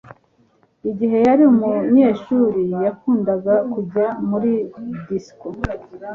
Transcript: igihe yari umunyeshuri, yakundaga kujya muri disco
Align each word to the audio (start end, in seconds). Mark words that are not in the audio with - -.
igihe 0.89 1.17
yari 1.27 1.43
umunyeshuri, 1.51 2.61
yakundaga 2.85 3.53
kujya 3.73 4.05
muri 4.29 4.51
disco 5.07 5.47